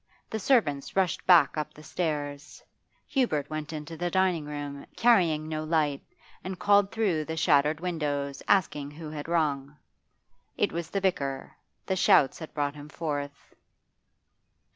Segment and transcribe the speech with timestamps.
[0.31, 2.63] The servants rushed back up the stairs;
[3.05, 6.01] Hubert went into the dining room, carrying no light,
[6.43, 9.77] and called through the shattered windows asking who had rung.
[10.57, 13.53] It was the vicar; the shouts had brought him forth.